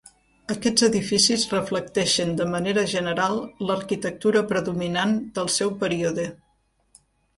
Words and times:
Aquests 0.53 0.85
edificis 0.87 1.43
reflecteixen 1.51 2.31
de 2.39 2.47
manera 2.53 2.85
general 2.93 3.37
l'arquitectura 3.69 4.43
predominant 4.53 5.15
del 5.37 5.53
seu 5.61 5.75
període. 5.85 6.27